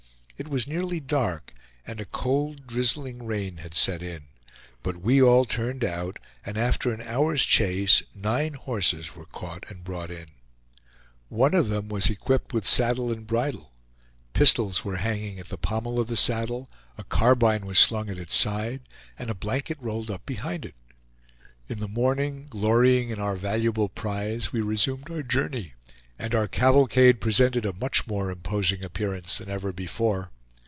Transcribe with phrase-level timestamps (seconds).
[0.37, 1.53] It was nearly dark,
[1.85, 4.23] and a cold, drizzling rain had set in;
[4.81, 9.83] but we all turned out, and after an hour's chase nine horses were caught and
[9.83, 10.29] brought in.
[11.29, 13.71] One of them was equipped with saddle and bridle;
[14.33, 18.33] pistols were hanging at the pommel of the saddle, a carbine was slung at its
[18.35, 18.81] side,
[19.19, 20.73] and a blanket rolled up behind it.
[21.69, 25.75] In the morning, glorying in our valuable prize, we resumed our journey,
[26.19, 30.29] and our cavalcade presented a much more imposing appearance than ever before.